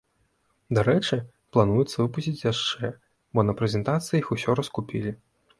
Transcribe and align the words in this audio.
Дарэчы, 0.77 1.19
плануецца 1.57 1.93
выпусціць 2.03 2.43
яшчэ, 2.51 2.91
бо 3.35 3.47
на 3.51 3.59
прэзентацыі 3.61 4.17
іх 4.23 4.27
усё 4.39 4.51
раскупілі. 4.63 5.11